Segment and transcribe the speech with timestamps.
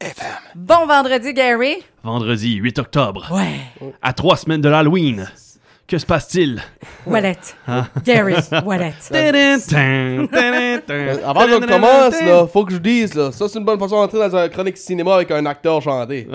[0.00, 0.26] FM.
[0.54, 1.82] Bon vendredi, Gary.
[2.02, 3.60] Vendredi 8 octobre, Ouais.
[4.00, 5.28] à trois semaines de l'Halloween.
[5.86, 6.62] Que se passe-t-il?
[7.04, 7.36] Wallet.
[8.04, 8.34] Gary,
[8.64, 8.94] wallet.
[9.10, 9.58] Tadin,
[10.90, 13.96] Euh, Avant qu'on commence, là, faut que je dise, là, ça c'est une bonne façon
[13.96, 16.26] d'entrer dans un chronique cinéma avec un acteur chanté.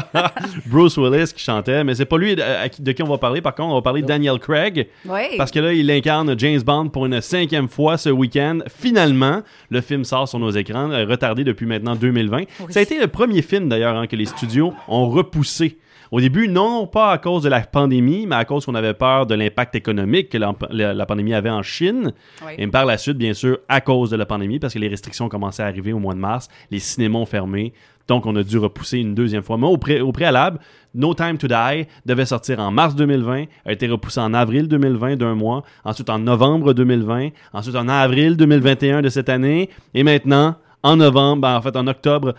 [0.66, 3.40] Bruce Willis qui chantait, mais c'est pas lui de, qui- de qui on va parler.
[3.40, 4.88] Par contre, on va parler de Daniel Craig.
[5.06, 5.20] Oui.
[5.38, 8.58] Parce que là, il incarne James Bond pour une cinquième fois ce week-end.
[8.68, 12.44] Finalement, le film sort sur nos écrans, euh, retardé depuis maintenant 2020.
[12.68, 15.78] Ça a été le premier film d'ailleurs hein, que les studios ont repoussé.
[16.10, 19.26] Au début, non pas à cause de la pandémie, mais à cause qu'on avait peur
[19.26, 22.12] de l'impact économique que la, la- la pandémie avait en Chine.
[22.44, 22.52] Oui.
[22.58, 25.28] Et par la suite, bien sûr, à cause de la pandémie, parce que les restrictions
[25.28, 27.72] commençaient à arriver au mois de mars, les cinémas ont fermé,
[28.08, 29.56] donc on a dû repousser une deuxième fois.
[29.56, 30.58] Mais au, pré- au préalable,
[30.96, 35.14] No Time to Die devait sortir en mars 2020, a été repoussé en avril 2020
[35.14, 40.56] d'un mois, ensuite en novembre 2020, ensuite en avril 2021 de cette année, et maintenant,
[40.82, 42.34] en novembre, ben, en fait en octobre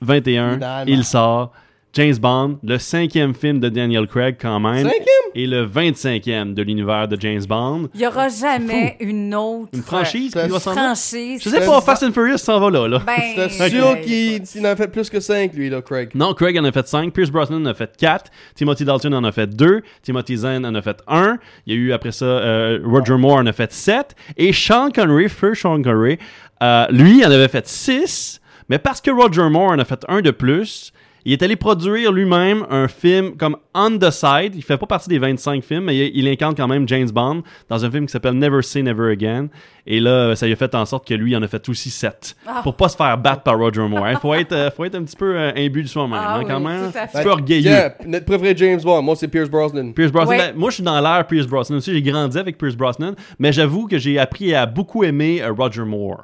[0.00, 0.84] 2021, Finalement.
[0.86, 1.52] il sort.
[1.96, 5.04] James Bond, le cinquième film de Daniel Craig quand même, Cinquième?
[5.34, 7.88] et le 25e de l'univers de James Bond.
[7.94, 10.80] Il n'y aura jamais une autre Une franchise euh, qui doit s'en aller?
[10.82, 11.42] franchise.
[11.42, 13.02] Je sais pas, Fast and Furious s'en va là, là.
[13.06, 13.14] Ben,
[13.48, 16.10] J'étais sûr qu'il il en a fait plus que 5, lui, là, Craig.
[16.14, 19.24] Non, Craig en a fait 5, Pierce Brosnan en a fait 4, Timothy Dalton en
[19.24, 22.26] a fait 2, Timothy Zahn en a fait 1, il y a eu après ça
[22.26, 26.18] euh, Roger Moore en a fait 7, et Sean Connery, Feu Sean Connery,
[26.62, 30.20] euh, lui en avait fait 6, mais parce que Roger Moore en a fait un
[30.20, 30.92] de plus,
[31.26, 34.54] il est allé produire lui-même un film comme On the Side.
[34.54, 37.42] Il fait pas partie des 25 films, mais il, il incarne quand même James Bond
[37.68, 39.48] dans un film qui s'appelle Never Say Never Again.
[39.88, 41.90] Et là, ça lui a fait en sorte que lui il en a fait aussi
[41.90, 42.36] 7.
[42.46, 42.60] Ah.
[42.62, 44.08] Pour pas se faire battre par Roger Moore.
[44.08, 46.38] Il faut être, euh, faut être un petit peu euh, imbu de soi-même, Ah hein,
[46.38, 46.84] oui, quand même.
[46.84, 47.70] Un petit peu orgueilleux.
[47.70, 49.92] Yeah, notre préféré James Bond, moi c'est Pierce Brosnan.
[49.94, 50.30] Pierce Brosnan.
[50.30, 50.38] Ouais.
[50.52, 51.92] ben, moi, je suis dans l'ère Pierce Brosnan aussi.
[51.92, 55.82] J'ai grandi avec Pierce Brosnan, mais j'avoue que j'ai appris à beaucoup aimer euh, Roger
[55.82, 56.22] Moore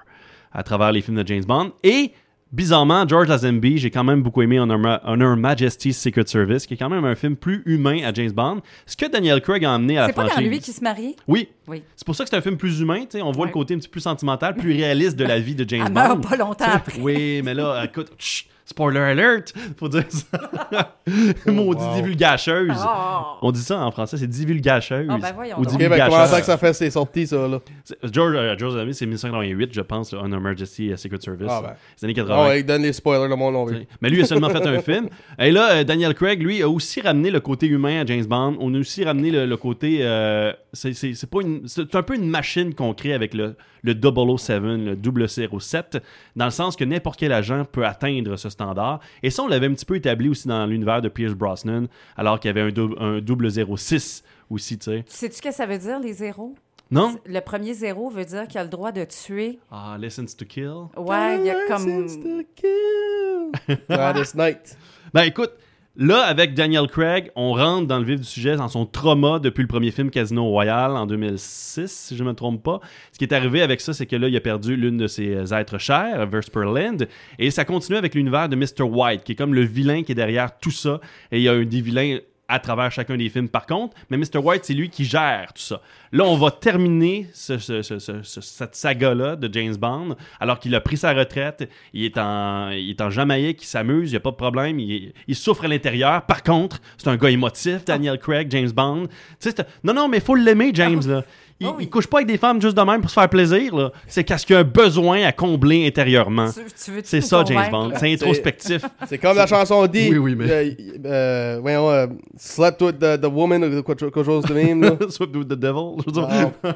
[0.53, 1.73] à travers les films de James Bond.
[1.83, 2.13] Et
[2.53, 6.75] bizarrement, George Lazenby, j'ai quand même beaucoup aimé Honor, Ma- Honor Majesty's Secret Service, qui
[6.75, 8.61] est quand même un film plus humain à James Bond.
[8.87, 10.45] Ce que Daniel Craig a amené à la C'est pas franchise.
[10.45, 11.17] dans lui qui se marie?
[11.27, 11.49] Oui.
[11.67, 11.83] Oui.
[11.97, 13.01] C'est pour ça que c'est un film plus humain.
[13.01, 13.23] tu sais.
[13.23, 13.49] On voit Ouais.
[13.49, 15.93] le côté un petit peu plus sentimental, plus réaliste de la vie de James Elle
[15.93, 16.01] Bond.
[16.01, 17.01] meurt pas longtemps après.
[17.01, 20.97] Oui, mais là, écoute, chut, spoiler alert, faut dire ça.
[21.47, 21.95] Maudit wow.
[21.97, 22.77] divulgacheuse.
[22.79, 23.23] Oh.
[23.43, 25.09] On dit ça en français, c'est divulgacheuse.
[25.11, 25.79] Ah, ben voyons Ou donc.
[25.79, 27.59] Ben comment ça que ça fait, c'est sorti, ça, là?
[28.05, 31.49] George, euh, George c'est 1988, je pense, Honor Majesty euh, Secret Service.
[31.51, 31.73] Ah, ben.
[32.01, 32.37] Les années 80.
[32.39, 33.83] Ah ouais, donne les spoilers, le monde l'on veut.
[34.01, 35.09] Mais lui a seulement fait un film.
[35.39, 38.57] Et là, euh, Daniel Craig, lui, a aussi ramené le côté humain à James Bond.
[38.61, 39.99] On a aussi ramené le, le côté.
[40.03, 43.57] euh, c'est c'est- c'est pas une- c'est un peu une machine qu'on crée avec le,
[43.83, 46.03] le 007, le 007,
[46.37, 49.01] dans le sens que n'importe quel agent peut atteindre ce standard.
[49.23, 52.41] Et ça, on l'avait un petit peu établi aussi dans l'univers de Pierce Brosnan, alors
[52.41, 55.05] qu'il y avait un, un 006 aussi, tu sais.
[55.07, 56.55] Sais-tu ce que ça veut dire, les zéros?
[56.91, 57.17] Non?
[57.25, 59.59] Le premier zéro veut dire qu'il a le droit de tuer.
[59.71, 60.89] Ah, Lessons to Kill.
[60.97, 61.87] Ouais, il y a comme.
[61.87, 63.79] License to kill.
[63.89, 64.77] Gladys Knight.
[65.15, 65.53] Ben écoute,
[65.97, 69.63] là, avec Daniel Craig, on rentre dans le vif du sujet, dans son trauma depuis
[69.63, 72.81] le premier film Casino Royale en 2006, si je ne me trompe pas.
[73.13, 75.35] Ce qui est arrivé avec ça, c'est que là, il a perdu l'une de ses
[75.35, 77.09] euh, êtres chers, Vesper Lind,
[77.39, 78.83] et ça continue avec l'univers de Mr.
[78.83, 81.01] White, qui est comme le vilain qui est derrière tout ça.
[81.31, 82.19] Et il y a un des vilains
[82.53, 84.39] à travers chacun des films par contre, mais Mr.
[84.39, 85.81] White, c'est lui qui gère tout ça.
[86.13, 90.59] Là, on va terminer ce- ce- ce- ce- ce- cette saga-là de James Bond, alors
[90.59, 94.13] qu'il a pris sa retraite, il est en, il est en Jamaïque, il s'amuse, il
[94.13, 96.27] n'y a pas de problème, il, il souffre à l'intérieur.
[96.27, 99.07] Par contre, c'est un gars émotif, Daniel Craig, James Bond.
[99.07, 101.25] Tu sais, c'est- non, non, mais il faut l'aimer, James, là.
[101.63, 101.85] Il, Oh oui.
[101.85, 103.93] il couche pas avec des femmes juste de même pour se faire plaisir, là.
[104.07, 106.49] C'est parce qu'il a un besoin à combler intérieurement.
[106.53, 107.93] Tu, tu veux C'est ça, James Bond.
[107.97, 108.83] C'est introspectif.
[109.09, 110.09] C'est comme la chanson dit.
[110.11, 110.71] Oui, oui, mais- euh,
[111.07, 112.07] euh, voyons, euh,
[112.37, 114.97] slept with the, the woman ou quelque quelque chose de même, là.
[115.09, 115.97] Swept with the devil.
[116.07, 116.27] je veux.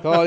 [0.05, 0.25] Ah,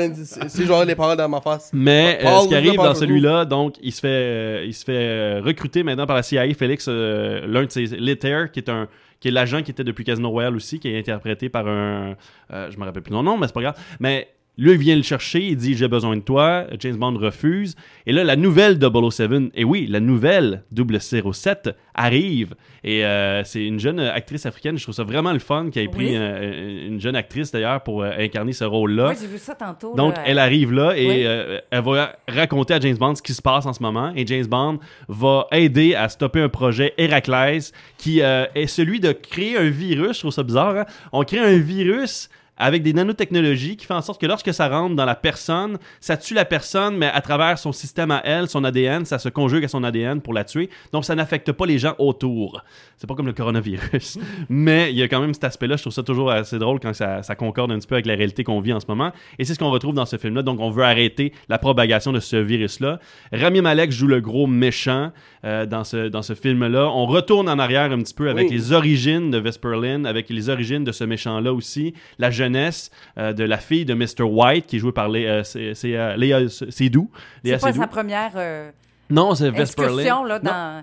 [0.48, 1.70] si j'aurais les paroles dans ma face.
[1.72, 5.40] Mais euh, ce qui arrive dans celui-là, donc, il se fait, euh, il se fait
[5.40, 6.52] recruter maintenant par la CIA.
[6.54, 8.88] Félix, euh, l'un de ses Letter, qui est un
[9.20, 12.14] qui est l'agent qui était depuis Casino Royale aussi, qui est interprété par un,
[12.52, 13.76] euh, je me rappelle plus son nom, mais c'est pas grave.
[14.00, 14.28] Mais
[14.58, 16.66] Lui, il vient le chercher, il dit J'ai besoin de toi.
[16.80, 17.76] James Bond refuse.
[18.06, 22.54] Et là, la nouvelle 007, et oui, la nouvelle 007 arrive.
[22.84, 24.76] Et euh, c'est une jeune actrice africaine.
[24.76, 26.16] Je trouve ça vraiment le fun qu'elle ait pris Oui.
[26.16, 29.10] euh, une jeune actrice d'ailleurs pour euh, incarner ce rôle-là.
[29.10, 29.94] Oui, j'ai vu ça tantôt.
[29.94, 30.22] Donc, là.
[30.26, 31.60] elle arrive là et Oui.
[31.70, 34.12] elle va raconter à James Bond ce qui se passe en ce moment.
[34.14, 39.56] Et James Bond va aider à stopper un projet Héraclès qui est celui de créer
[39.56, 40.16] un virus.
[40.16, 40.76] Je trouve ça bizarre.
[40.76, 40.84] hein.
[41.12, 42.28] On crée un virus
[42.60, 46.16] avec des nanotechnologies qui fait en sorte que lorsque ça rentre dans la personne, ça
[46.16, 49.64] tue la personne, mais à travers son système à elle, son ADN, ça se conjugue
[49.64, 50.68] à son ADN pour la tuer.
[50.92, 52.62] Donc ça n'affecte pas les gens autour.
[52.96, 54.18] C'est pas comme le coronavirus.
[54.50, 55.76] mais il y a quand même cet aspect-là.
[55.76, 58.14] Je trouve ça toujours assez drôle quand ça, ça concorde un petit peu avec la
[58.14, 59.10] réalité qu'on vit en ce moment.
[59.38, 60.42] Et c'est ce qu'on retrouve dans ce film-là.
[60.42, 63.00] Donc on veut arrêter la propagation de ce virus-là.
[63.32, 65.12] Rami Malek joue le gros méchant
[65.44, 66.90] euh, dans ce, dans ce film-là.
[66.90, 68.54] On retourne en arrière un petit peu avec Oui.
[68.54, 73.44] les origines de Vesperlin, avec les origines de ce méchant-là aussi, la jeunesse euh, de
[73.44, 74.22] la fille de Mr.
[74.22, 77.10] White, qui est jouée par Léa, c'est, c'est, euh, Léa Seydoux.
[77.44, 77.80] Léa C'est pas Seydoux.
[77.82, 78.70] sa première euh,
[79.08, 80.26] Non, c'est Vesperlin.
[80.26, 80.50] là, Non.
[80.50, 80.82] dans...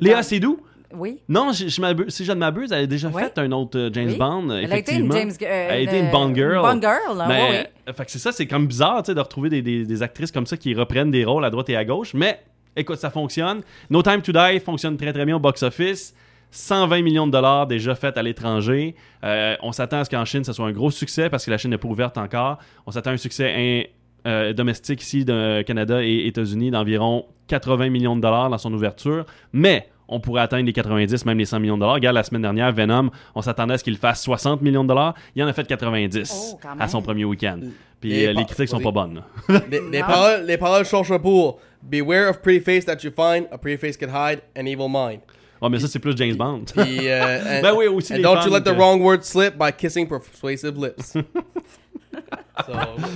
[0.00, 0.60] Léa dans- Seydoux?
[0.94, 1.18] Oui.
[1.28, 3.20] Non, je, je m'abuse- si je ne m'abuse, elle a déjà Oui.
[3.22, 4.16] fait un autre euh, James Oui.
[4.16, 5.14] Bond, Elle a été une effectivement.
[5.16, 5.30] James...
[5.42, 6.62] euh, Elle a été une Bond girl.
[6.62, 7.56] Bond girl, là, Mais, oui,
[7.88, 10.46] euh, fait que c'est ça, c'est comme bizarre, de retrouver des, des- des actrices comme
[10.46, 12.14] ça qui reprennent des rôles à droite et à gauche.
[12.14, 12.40] Mais,
[12.76, 13.62] écoute, ça fonctionne.
[13.90, 16.14] No Time to Die fonctionne très très bien au box-office.
[16.50, 18.94] 120 millions de dollars déjà faits à l'étranger.
[19.24, 21.58] Euh, on s'attend à ce qu'en Chine, ça soit un gros succès parce que la
[21.58, 22.58] Chine n'est pas ouverte encore.
[22.86, 23.82] On s'attend à un succès in-
[24.30, 29.24] euh, domestique ici de Canada et États-Unis d'environ 80 millions de dollars dans son ouverture.
[29.52, 31.94] Mais on pourrait atteindre les 90, même les 100 millions de dollars.
[31.96, 35.14] Regarde, la semaine dernière, Venom, on s'attendait à ce qu'il fasse 60 millions de dollars.
[35.34, 37.60] Il en a fait 90 Oh, quand à son premier week-end.
[38.00, 38.84] Puis Et euh, les critiques sont oui.
[38.84, 39.22] pas bonnes.
[39.92, 43.78] Les, paroles, les paroles changent pour Beware of pretty face that you find, a pretty
[43.78, 45.20] face can hide an evil mind.
[45.60, 46.64] Oh, mais ça, c'est plus James Bond.
[46.76, 49.22] Puis, euh, and, Ben oui, aussi and les don't you let the que- wrong word
[49.22, 51.12] slip by kissing persuasive lips.
[51.12, 52.72] so,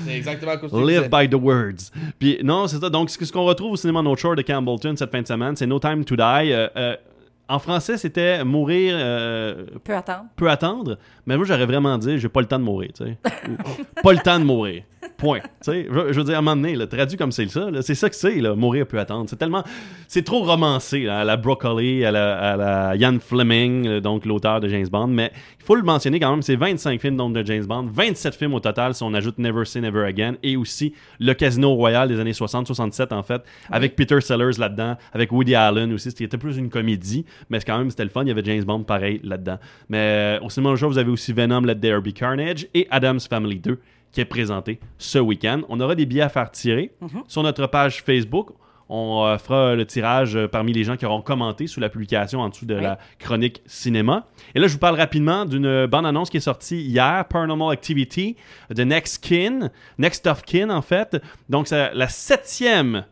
[0.07, 1.91] c'est exactement ce que Live by the words.
[2.19, 2.89] Puis non, c'est ça.
[2.91, 5.57] Donc, ce ce qu'on retrouve au cinéma No Shore de Campbellton cette fin de semaine,
[5.57, 6.23] c'est No Time to Die.
[6.23, 6.97] Euh, euh,
[7.51, 10.27] en français, c'était mourir euh, Peut attendre.
[10.37, 13.19] peut attendre, mais moi j'aurais vraiment dit j'ai pas le temps de mourir, tu sais.
[14.03, 14.85] Pas le temps de mourir.
[15.17, 15.41] Point.
[15.41, 17.69] Tu sais, je, je veux dire à un moment donné, là, traduit comme c'est ça,
[17.83, 19.29] c'est ça que c'est mourir peut attendre.
[19.29, 19.65] C'est tellement
[20.09, 24.61] c'est trop romancé là, à la Broccoli, à la, à la Ian Fleming, donc l'auteur
[24.61, 27.45] de James Bond, mais il faut le mentionner quand même, c'est 25 films donc de
[27.45, 30.95] James Bond, 27 films au total si on ajoute Never Say Never Again et aussi
[31.19, 35.55] Le Casino Royal des années 60 67 en fait, avec Peter Sellers là-dedans, avec Woody
[35.55, 38.31] Allen aussi, c'était plus une comédie, mais c'est quand même c'était le fun, il y
[38.31, 39.59] avait James Bond pareil là-dedans.
[39.91, 42.89] Mais euh, au cinéma le jour, vous avez aussi Venom Let There Be Carnage et
[42.91, 43.79] Adam's Family 2
[44.13, 45.61] qui est présenté ce week-end.
[45.69, 46.91] On aura des billets à faire tirer
[47.29, 48.49] sur notre page Facebook.
[48.93, 52.41] On euh, fera le tirage euh, parmi les gens qui auront commenté sous la publication
[52.41, 52.83] en dessous de Oui.
[52.83, 54.27] la chronique cinéma.
[54.57, 58.35] Et là, je vous parle rapidement d'une bande-annonce qui est sortie hier, Paranormal Activity,
[58.69, 61.23] de Next Kin, Next of Kin en fait.
[61.49, 63.05] Donc, c'est la septième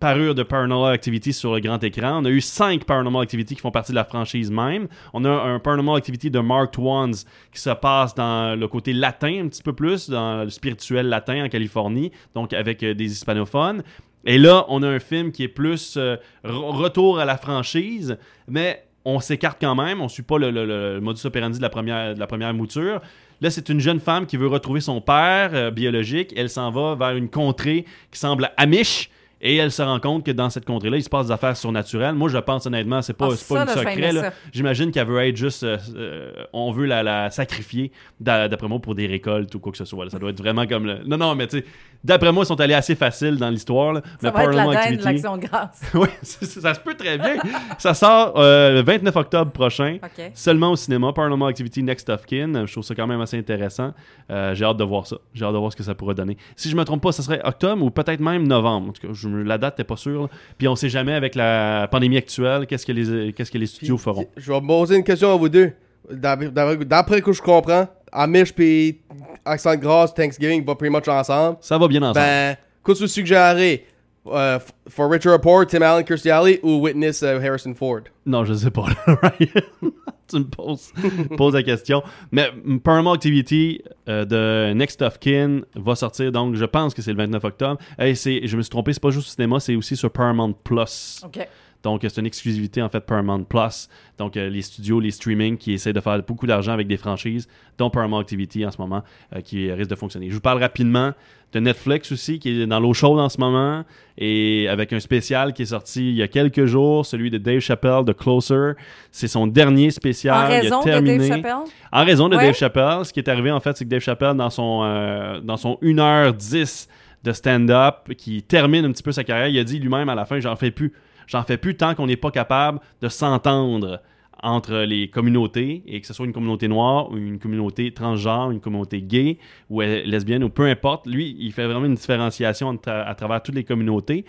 [0.00, 2.22] parure de Paranormal Activity sur le grand écran.
[2.22, 4.88] On a eu cinq Paranormal Activity qui font partie de la franchise même.
[5.12, 7.12] On a un Paranormal Activity de Mark Twans
[7.52, 11.44] qui se passe dans le côté latin un petit peu plus, dans le spirituel latin
[11.44, 13.82] en Californie, donc avec euh, des hispanophones.
[14.26, 18.18] Et là, on a un film qui est plus euh, re- retour à la franchise,
[18.48, 20.00] mais on s'écarte quand même.
[20.00, 23.00] On suit pas le, le- le modus operandi de la première, de la première mouture.
[23.40, 26.32] Là, c'est une jeune femme qui veut retrouver son père euh, biologique.
[26.36, 29.10] Elle s'en va vers une contrée qui semble amish.
[29.42, 32.14] Et elle se rend compte que dans cette contrée-là, il se passe des affaires surnaturelles.
[32.14, 34.32] Moi, je pense honnêtement, c'est pas, Ah, c'est pas ça, une secret.
[34.50, 35.62] J'imagine qu'elle veut être juste.
[35.62, 39.78] euh, on veut la, la sacrifier, d'a- d'après moi, pour des récoltes ou quoi que
[39.78, 40.08] ce soit.
[40.08, 41.00] Ça doit être vraiment comme le.
[41.04, 41.64] Non, non, mais tu sais,
[42.04, 43.92] d'après moi, ils sont allés assez facile dans l'histoire.
[43.94, 44.02] là.
[44.04, 45.80] Ça mais va être la de Activity- l'action de grâce.
[45.94, 47.36] oui, ça se peut très bien.
[47.78, 49.98] ça sort euh, le 29 octobre prochain.
[50.34, 52.66] Seulement au cinéma, Paranormal Activity Next of Kin.
[52.66, 53.92] Je trouve ça quand même assez intéressant.
[54.30, 55.16] Euh, J'ai hâte de voir ça.
[55.34, 56.36] J'ai hâte de voir ce que ça pourra donner.
[56.56, 58.88] Si je me trompe pas, ça serait octobre ou peut-être même novembre.
[58.90, 60.22] En tout cas, je, la date n'est pas sûre.
[60.22, 60.28] là.
[60.58, 63.98] Puis on sait jamais avec la pandémie actuelle qu'est-ce que les, qu'est-ce que les studios
[63.98, 64.26] feront.
[64.36, 65.72] Je vais poser une question à vous deux.
[66.10, 66.50] D'après-
[66.84, 69.00] d'après que je comprends, Amish puis
[69.44, 71.58] Accent de grâce, Thanksgiving va pretty much ensemble.
[71.60, 72.14] Ça va bien ensemble.
[72.26, 73.84] Ben, qu'est-ce que tu suggérerais?
[74.26, 78.00] Euh, f- for Richard Rapport, Tim Allen, Kirstie Alley ou Witness euh, Harrison Ford?
[78.24, 78.86] Non, je sais pas.
[79.06, 79.62] Ryan.
[80.28, 80.92] tu me poses,
[81.36, 82.02] poses la question.
[82.32, 87.02] Mais mm, Paramount Activity euh, de Next of Kin va sortir, donc je pense que
[87.02, 87.78] c'est le 29 octobre.
[88.00, 90.54] Et c'est, je me suis trompé, c'est pas juste au cinéma, c'est aussi sur Paramount
[90.64, 91.22] Plus.
[91.24, 91.46] OK.
[91.86, 93.88] Donc, c'est une exclusivité en fait Paramount Plus.
[94.18, 97.46] Donc, euh, les studios, les streaming qui essaient de faire beaucoup d'argent avec des franchises,
[97.78, 100.28] dont Paramount Activity en ce moment, euh, qui risque de fonctionner.
[100.28, 101.12] Je vous parle rapidement
[101.52, 103.84] de Netflix aussi, qui est dans l'eau chaude en ce moment,
[104.18, 107.60] et avec un spécial qui est sorti il y a quelques jours, celui de Dave
[107.60, 108.72] Chappelle, de Closer.
[109.12, 110.34] C'est son dernier spécial.
[110.44, 111.18] En il raison a de terminé.
[111.18, 111.72] Dave Chappelle?
[111.92, 112.46] En raison de Ouais.
[112.46, 115.38] Dave Chappelle, ce qui est arrivé en fait, c'est que Dave Chappelle, dans son, euh,
[115.40, 116.88] dans son 1h10
[117.22, 120.24] de stand-up, qui termine un petit peu sa carrière, il a dit lui-même à la
[120.24, 120.92] fin J'en fais plus.
[121.26, 124.00] J'en fais plus tant qu'on n'est pas capable de s'entendre
[124.42, 128.60] entre les communautés, et que ce soit une communauté noire ou une communauté transgenre, une
[128.60, 129.38] communauté gay
[129.70, 131.06] ou lesbienne ou peu importe.
[131.06, 134.24] Lui, il fait vraiment une différenciation à travers toutes les communautés.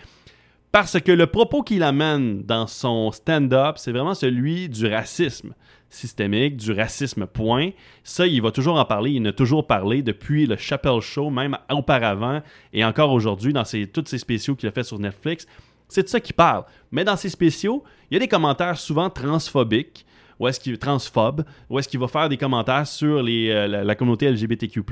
[0.72, 5.54] Parce que le propos qu'il amène dans son stand-up, c'est vraiment celui du racisme
[5.90, 7.72] systémique, du racisme point.
[8.04, 11.30] Ça, il va toujours en parler, il en a toujours parlé depuis le Chappelle Show,
[11.30, 12.42] même auparavant,
[12.74, 15.48] et encore aujourd'hui, dans ses, tous ses spéciaux qu'il a fait sur Netflix.
[15.88, 16.64] C'est de ça qu'il parle.
[16.92, 20.06] Mais dans ses spéciaux, il y a des commentaires souvent transphobiques,
[20.40, 23.68] ou est-ce qu'il est transphobe, ou est-ce qu'il va faire des commentaires sur les, euh,
[23.68, 24.84] la, la communauté LGBTQ+,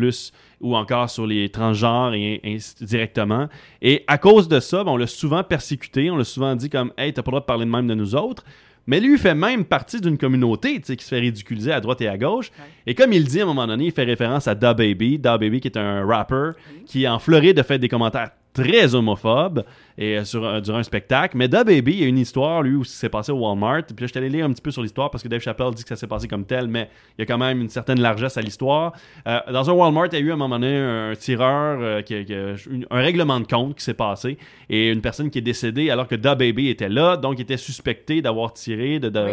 [0.62, 3.48] ou encore sur les transgenres et, et directement.
[3.82, 6.92] Et à cause de ça, ben, on l'a souvent persécuté, on l'a souvent dit comme
[6.98, 8.44] «Hey, t'as pas le droit de parler de même de nous autres».
[8.88, 12.08] Mais lui, il fait même partie d'une communauté qui se fait ridiculiser à droite et
[12.08, 12.52] à gauche.
[12.86, 15.18] Et comme il dit à un moment donné, il fait référence à Da Baby.
[15.18, 16.52] Da Baby, qui est un rapper
[16.86, 19.64] qui, en Floride, a fait des commentaires très homophobes
[19.98, 21.38] et, euh, sur, durant un spectacle.
[21.38, 23.84] Mais Da Baby, il y a une histoire, lui, où ça s'est passé au Walmart.
[23.86, 25.72] Puis là, je suis allé lire un petit peu sur l'histoire parce que Dave Chappelle
[25.76, 28.00] dit que ça s'est passé comme tel, mais il y a quand même une certaine
[28.02, 28.94] largesse à l'histoire.
[29.28, 32.02] Euh, dans un Walmart, il y a eu à un moment donné un tireur, euh,
[32.02, 34.38] qui, qui a- une- un règlement de compte qui s'est passé
[34.70, 37.58] et une personne qui est décédée alors que Da Baby était là, donc il était
[37.58, 39.00] suspecté d'avoir tiré.
[39.00, 39.32] De, de- Oui.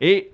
[0.00, 0.30] Et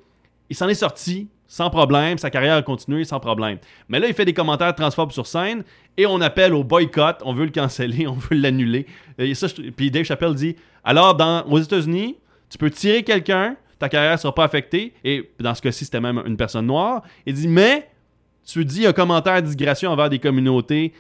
[0.50, 3.58] il s'en est sorti sans problème, sa carrière a continué sans problème.
[3.88, 5.62] Mais là, il fait des commentaires transphobes sur scène
[5.96, 8.86] et on appelle au boycott, on veut le canceller, on veut l'annuler.
[9.18, 12.16] Et ça, Puis Dave Chappelle dit alors, dans, aux États-Unis,
[12.48, 16.22] tu peux tirer quelqu'un, ta carrière sera pas affectée, et dans ce cas-ci, c'était même
[16.26, 17.02] une personne noire.
[17.26, 17.88] Il dit mais
[18.46, 20.92] tu dis un commentaire de disgracien envers des communautés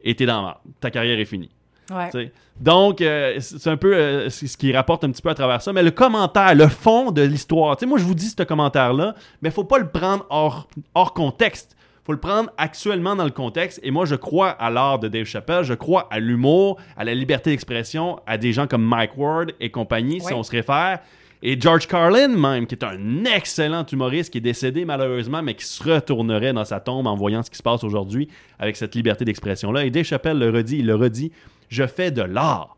[0.00, 0.60] et t'es dans la.
[0.80, 1.50] Ta carrière est finie.
[1.90, 2.32] Ouais.
[2.60, 5.72] Donc, euh, c'est un peu euh, ce qui rapporte un petit peu à travers ça.
[5.72, 9.14] Mais le commentaire, le fond de l'histoire, tu sais, moi je vous dis ce commentaire-là,
[9.42, 11.76] mais faut pas le prendre hors, hors contexte.
[12.04, 13.80] faut le prendre actuellement dans le contexte.
[13.82, 17.14] Et moi, je crois à l'art de Dave Chappelle, je crois à l'humour, à la
[17.14, 21.00] liberté d'expression, à des gens comme Mike Ward et compagnie, si on se réfère.
[21.40, 25.64] Et George Carlin, même, qui est un excellent humoriste, qui est décédé malheureusement, mais qui
[25.64, 28.28] se retournerait dans sa tombe en voyant ce qui se passe aujourd'hui
[28.58, 29.84] avec cette liberté d'expression-là.
[29.84, 31.30] Et Dave Chappelle le redit, il le redit,
[31.68, 32.76] je fais de l'art.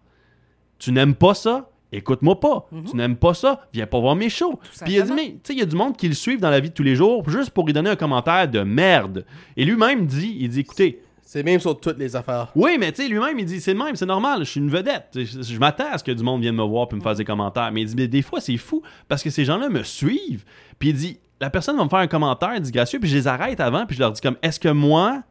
[0.78, 1.70] Tu n'aimes pas ça?
[1.92, 2.68] Écoute-moi pas.
[2.88, 3.62] Tu n'aimes pas ça?
[3.73, 4.61] Viens pas voir mes shows.
[4.85, 6.40] Puis il a dit, mais tu sais, il y a du monde qui le suivent
[6.40, 9.25] dans la vie de tous les jours juste pour lui donner un commentaire de merde.
[9.56, 12.52] Et lui-même dit, il dit, écoutez, C'est même sur toutes les affaires.
[12.54, 14.70] oui, mais tu sais, lui-même, il dit, c'est le même, c'est normal, je suis une
[14.70, 15.09] vedette.
[15.14, 17.25] Je, je m'attends à ce que du monde vienne me voir puis me fasse des
[17.25, 17.70] commentaires.
[17.73, 20.44] Mais il dit, mais des fois, c'est fou parce que ces gens-là me suivent.
[20.78, 23.59] Puis il dit, la personne va me faire un commentaire disgracieux, puis je les arrête
[23.61, 25.23] avant, puis je leur dis comme, est-ce que moi,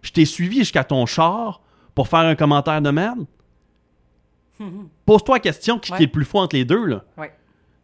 [0.00, 1.60] je t'ai suivi jusqu'à ton char?
[1.96, 3.26] Pour faire un commentaire de merde?
[5.06, 7.04] Pose-toi la question, qui, est le plus fou entre les deux, là?
[7.18, 7.32] Ouais.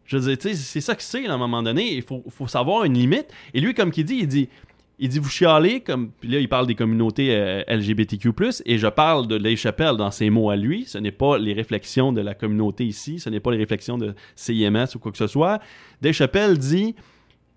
[0.05, 1.93] Je veux dire, c'est ça que c'est, à un moment donné.
[1.93, 3.27] Il faut, faut savoir une limite.
[3.53, 4.49] Et lui, comme qu'il dit, il dit,
[4.99, 8.31] il dit, vous chialez, comme, puis là, il parle des communautés euh, LGBTQ+,
[8.65, 10.85] et je parle de Dave Chappelle dans ses mots à lui.
[10.85, 14.13] Ce n'est pas les réflexions de la communauté ici, ce n'est pas les réflexions de
[14.35, 15.59] CIMS ou quoi que ce soit.
[16.01, 16.95] Dave Chappelle dit,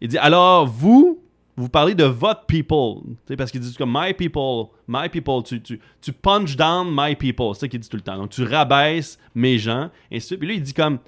[0.01, 1.21] il dit, alors, vous,
[1.57, 3.03] vous parlez de votre people.
[3.37, 5.43] Parce qu'il dit comme my people, my people.
[5.43, 7.55] Tu, tu, tu punch down my people.
[7.55, 8.17] C'est ça qu'il dit tout le temps.
[8.17, 9.91] Donc, tu rabaisses mes gens.
[10.11, 10.19] Et.
[10.19, 10.99] Puis là, il dit comme,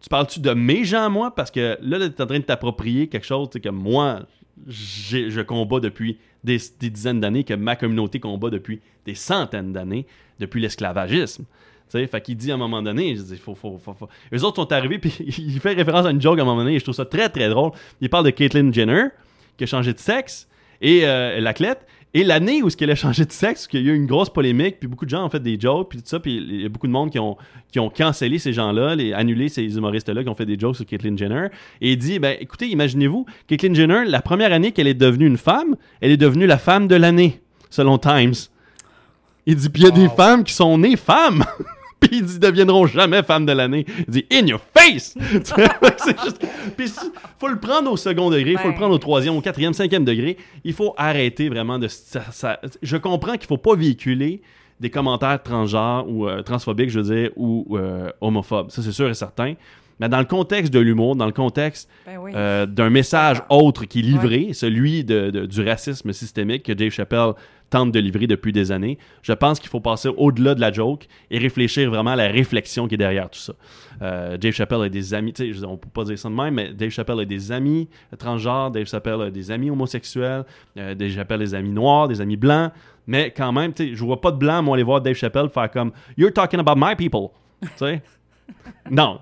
[0.00, 1.34] tu parles-tu de mes gens, moi?
[1.34, 4.20] Parce que là, tu es en train de t'approprier quelque chose que moi,
[4.66, 10.06] je combats depuis des, dizaines d'années, que ma communauté combat depuis des centaines d'années,
[10.38, 11.44] depuis l'esclavagisme.
[11.88, 14.08] Fait qu'il dit à un moment donné, je dis, faut, faut, faut, faut.
[14.32, 16.74] Eux autres sont arrivés, puis il fait référence à une joke à un moment donné,
[16.74, 17.70] et je trouve ça très, très drôle.
[18.00, 19.06] Il parle de Caitlyn Jenner,
[19.56, 20.48] qui a changé de sexe,
[20.80, 23.92] et euh, l'athlète, et l'année où ce qu'elle a changé de sexe, qu'il y a
[23.92, 26.20] eu une grosse polémique, puis beaucoup de gens ont fait des jokes, puis tout ça,
[26.20, 27.36] puis il y a beaucoup de monde qui ont,
[27.72, 30.86] qui ont cancellé ces gens-là, les, annulé ces humoristes-là qui ont fait des jokes sur
[30.86, 31.48] Caitlyn Jenner,
[31.80, 35.38] et il dit, ben écoutez, imaginez-vous, Caitlyn Jenner, la première année qu'elle est devenue une
[35.38, 38.34] femme, elle est devenue la femme de l'année, selon Times.
[39.46, 41.44] Il dit, puis il y a des femmes qui sont nées femmes.
[42.00, 43.86] Puis il dit, deviendront jamais femmes de l'année.
[44.00, 45.14] Il dit, in your face!
[45.98, 46.44] c'est juste.
[46.76, 46.88] Puis
[47.38, 50.04] faut le prendre au second degré, il faut le prendre au troisième, au quatrième, cinquième
[50.04, 50.36] degré.
[50.64, 51.88] Il faut arrêter vraiment de.
[51.88, 54.42] ça- ça- je comprends qu'il faut pas véhiculer
[54.80, 58.70] des commentaires transgenres ou euh, transphobiques, je veux dire, ou euh, homophobes.
[58.70, 59.54] Ça, c'est sûr et certain.
[60.00, 62.32] Mais dans le contexte de l'humour, dans le contexte Ben oui.
[62.34, 66.90] euh, d'un message autre qui est livré, celui de, de- du racisme systémique que Dave
[66.90, 67.34] Chappelle
[67.70, 71.06] tente de livrer depuis des années, je pense qu'il faut passer au-delà de la joke
[71.30, 73.54] et réfléchir vraiment à la réflexion qui est derrière tout ça.
[74.02, 76.72] Euh, Dave Chappelle a des amis, tu on peut pas dire ça de même, mais
[76.72, 80.44] Dave Chappelle a des amis transgenres, Dave Chappelle a des amis homosexuels,
[80.76, 82.72] euh, Dave Chappelle a des amis noirs, des amis blancs,
[83.06, 85.48] mais quand même, tu sais, je vois pas de blanc, moi, aller voir Dave Chappelle
[85.48, 87.28] faire comme «You're talking about my people»,
[87.78, 88.00] tu
[88.90, 89.20] non,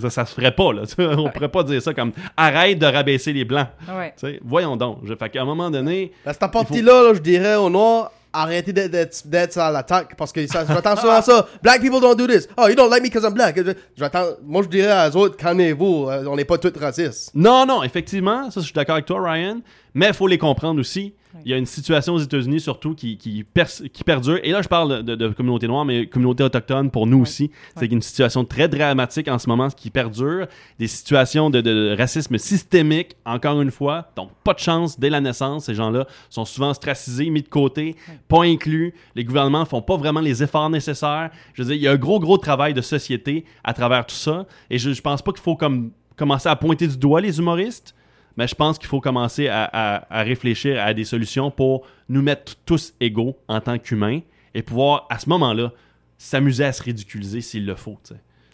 [0.00, 0.72] ça, ça se ferait pas.
[0.72, 0.82] Là,
[1.18, 3.68] on pourrait pas dire ça comme arrête de rabaisser les blancs.
[3.88, 4.14] Ouais.
[4.44, 4.98] Voyons donc.
[5.04, 8.72] Je, fait qu'à un moment donné, À cette partie-là, là, je dirais aux Noirs, arrêtez
[8.72, 11.46] d'être- à l'attaque parce que ça, j'attends souvent ça.
[11.62, 12.48] Black people don't do this.
[12.56, 13.56] Oh, you don't like me because I'm black.
[13.96, 17.30] J'attends, moi, je dirais à eux autres, calmez-vous, euh, on n'est pas tous racistes.
[17.34, 19.60] non, non, effectivement, ça, je suis d'accord avec toi, Ryan.
[19.94, 21.14] Mais il faut les comprendre aussi.
[21.44, 24.38] Il y a une situation aux États-Unis surtout qui, qui, pers- qui perdure.
[24.44, 27.50] Et là, je parle de, de communauté noire, mais communauté autochtone pour nous aussi.
[27.76, 30.46] C'est une situation très dramatique en ce moment, ce qui perdure.
[30.78, 34.12] Des situations de, de racisme systémique, encore une fois.
[34.14, 35.64] Donc, pas de chance dès la naissance.
[35.64, 37.96] Ces gens-là sont souvent ostracisés, mis de côté,
[38.28, 38.94] pas inclus.
[39.16, 41.30] Les gouvernements font pas vraiment les efforts nécessaires.
[41.54, 44.14] Je veux dire, il y a un gros, gros travail de société à travers tout
[44.14, 44.46] ça.
[44.70, 47.92] Et je, je pense pas qu'il faut comme commencer à pointer du doigt les humoristes.
[48.36, 52.22] Mais je pense qu'il faut commencer à, à- à réfléchir à des solutions pour nous
[52.22, 54.20] mettre tous égaux en tant qu'humains
[54.54, 55.72] et pouvoir, à ce moment-là,
[56.18, 57.98] s'amuser à se ridiculiser s'il le faut,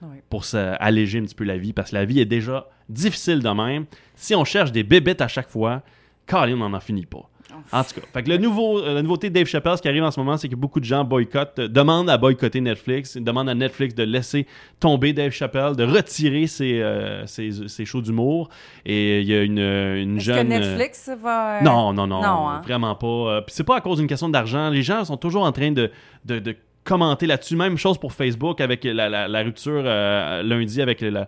[0.03, 0.17] Oui.
[0.29, 3.41] pour se- alléger un petit peu la vie, parce que la vie est déjà difficile
[3.43, 3.87] de même.
[4.17, 5.83] Si on cherche des bébêtes à chaque fois,
[6.27, 7.29] Colin, on n'en finit pas.
[7.73, 9.89] En tout cas, fait que le nouveau, euh, la nouveauté de Dave Chappelle, ce qui
[9.89, 13.17] arrive en ce moment, c'est que beaucoup de gens boycottent, euh, demandent à boycotter Netflix,
[13.17, 14.47] demandent à Netflix de laisser
[14.79, 18.49] tomber Dave Chappelle, de retirer ses, euh, ses, ses shows d'humour.
[18.85, 20.49] Et il y a une, une Est-ce jeune.
[20.49, 21.61] que Netflix va.
[21.63, 22.61] non, non, non, non, hein?
[22.65, 23.43] vraiment pas.
[23.43, 24.71] Puis c'est pas à cause d'une question d'argent.
[24.71, 25.91] Les gens sont toujours en train de,
[26.25, 27.57] de, de commenter là-dessus.
[27.57, 31.27] Même chose pour Facebook avec la, la- rupture euh, lundi avec la,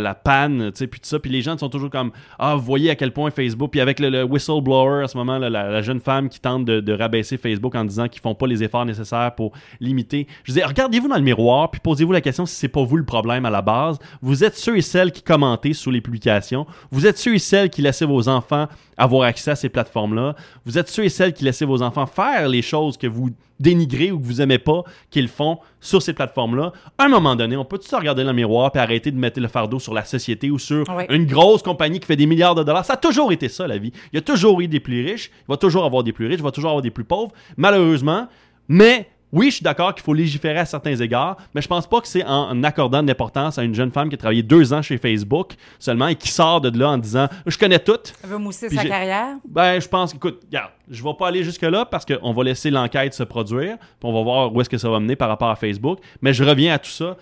[0.00, 1.18] la, panne, tu sais, puis tout ça.
[1.18, 3.70] Puis les gens sont toujours comme Ah, vous voyez à quel point Facebook.
[3.70, 6.80] Puis avec le, le whistleblower à ce moment, là, la, jeune femme qui tente de,
[6.80, 10.26] de rabaisser Facebook en disant qu'ils font pas les efforts nécessaires pour limiter.
[10.44, 13.04] Je dis regardez-vous dans le miroir, puis posez-vous la question si c'est pas vous le
[13.04, 13.98] problème à la base.
[14.20, 16.66] Vous êtes ceux et celles qui commentez sous les publications.
[16.90, 20.36] Vous êtes ceux et celles qui laissez vos enfants avoir accès à ces plateformes-là.
[20.64, 24.10] Vous êtes ceux et celles qui laissez vos enfants faire les choses que vous dénigrez
[24.10, 26.72] ou que vous aimez pas qu'ils font sur ces plateformes-là.
[26.98, 29.16] À un moment donné, on peut tous se regarder dans le miroir et arrêter de
[29.18, 31.04] mettre le fardeau sur la société ou sur Oui.
[31.10, 32.84] une grosse compagnie qui fait des milliards de dollars?
[32.84, 33.92] Ça a toujours été ça, la vie.
[34.12, 36.38] Il y a toujours eu des plus riches, il va toujours avoir des plus riches,
[36.38, 38.28] il va toujours avoir des plus pauvres, malheureusement.
[38.68, 42.00] Mais oui, je suis d'accord qu'il faut légiférer à certains égards, mais je pense pas
[42.02, 44.74] que c'est en, en accordant de l'importance à une jeune femme qui a travaillé deux
[44.74, 47.98] ans chez Facebook seulement et qui sort de là en disant Je connais tout.
[48.24, 49.36] veut mousser sa carrière.
[49.48, 53.14] Ben, je pense, écoute, regarde, je vais pas aller jusque-là parce qu'on va laisser l'enquête
[53.14, 55.56] se produire, puis on va voir où est-ce que ça va mener par rapport à
[55.56, 55.98] Facebook.
[56.20, 57.16] Mais je reviens à tout ça.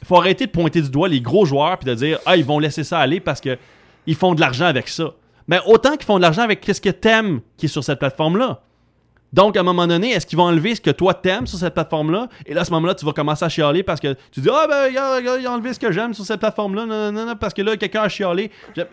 [0.00, 2.44] Il faut arrêter de pointer du doigt les gros joueurs puis de dire, ah, ils
[2.44, 3.56] vont laisser ça aller parce que
[4.08, 5.12] ils font de l'argent avec ça.
[5.46, 8.62] Mais autant qu'ils font de l'argent avec qu'est-ce que t'aimes qui est sur cette plateforme-là.
[9.32, 11.72] Donc, à un moment donné, est-ce qu'ils vont enlever ce que toi t'aimes sur cette
[11.74, 12.28] plateforme-là?
[12.44, 14.66] Et là, à ce moment-là, tu vas commencer à chialer parce que tu dis, ah,
[14.68, 17.36] ben, il a, il a- enlevé ce que j'aime sur cette plateforme-là, non, non, non,
[17.36, 18.50] parce que là, quelqu'un a chialé.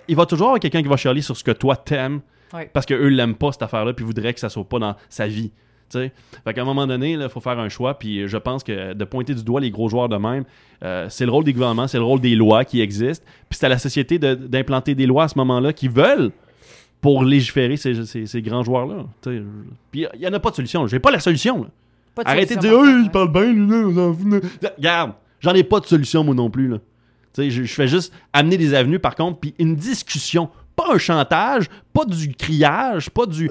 [0.08, 2.22] Il va toujours avoir quelqu'un qui va chialer sur ce que toi t'aimes
[2.53, 2.62] Oui.
[2.74, 5.51] parce qu'eux l'aiment pas cette affaire-là, puis voudraient que ça soit pas dans sa vie.
[5.91, 6.12] tu sais.
[6.43, 9.05] Fait qu'à un moment donné, il faut faire un choix, puis je pense que de
[9.05, 10.43] pointer du doigt les gros joueurs de même,
[10.84, 13.66] euh, c'est le rôle des gouvernements, c'est le rôle des lois qui existent, puis c'est
[13.66, 16.31] à la société de- d'implanter des lois à ce moment-là qui veulent
[17.01, 19.05] pour légiférer ces, ces- ces grands joueurs-là.
[19.92, 20.85] Puis il n'y en a pas de solution.
[20.88, 21.68] J'ai pas la solution.
[22.16, 24.72] Pas de Arrêtez de dire, hey, il parle bien, lui, là.
[24.77, 26.68] Regarde, j'en ai pas de solution, moi non plus.
[26.68, 26.77] Là.
[27.38, 30.50] Je fais juste amener des avenues, par contre, puis une discussion.
[30.75, 33.50] Pas un chantage, pas du criage, pas du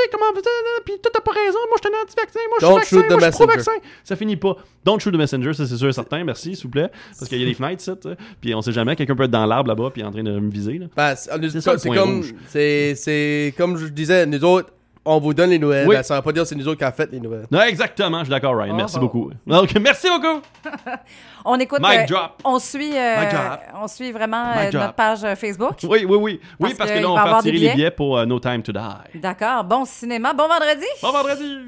[0.00, 0.82] Hey, moi, je te dis comment.
[0.84, 3.18] Puis toi, t'as pas raison, moi, je suis un anti-vaccin, moi, je suis vaccin, moi,
[3.20, 3.72] je suis pro-vaccin.
[4.04, 4.56] Ça finit pas.
[4.84, 6.90] Don't shoot the messenger, ça, c'est sûr et certain, merci, s'il vous plaît.
[7.18, 8.16] Parce qu'il y a des fenêtres, ça, tu sais.
[8.40, 10.50] Puis on sait jamais, quelqu'un peut être dans l'arbre là-bas, puis en train de me
[10.50, 10.78] viser.
[10.78, 10.86] Là.
[10.96, 14.70] Ben, c'est C'est ça, le c'est point comme, c'est comme je disais, nous autres,
[15.04, 15.86] on vous donne les nouvelles.
[15.86, 15.96] Oui.
[15.96, 17.46] Ben, ça veut pas dire que c'est nous autres qui avons fait les nouvelles.
[17.50, 18.72] Non, exactement, je suis d'accord, Ryan.
[18.72, 19.00] Oh, merci oh.
[19.00, 19.30] beaucoup.
[19.46, 20.42] Donc, merci beaucoup.
[21.44, 21.80] On écoute.
[21.80, 22.40] Mic euh, drop.
[22.44, 23.60] On suit, euh, Mic drop.
[23.82, 25.74] on suit vraiment Mic euh, notre page euh, Facebook.
[25.82, 26.40] Oui, oui, oui.
[26.60, 27.74] Oui, Parce que que là, on va faire des tirer les billets.
[27.74, 29.18] billets pour euh, No Time to Die.
[29.18, 29.64] D'accord.
[29.64, 30.32] Bon cinéma.
[30.34, 30.86] Bon vendredi.
[31.02, 31.58] Bon vendredi!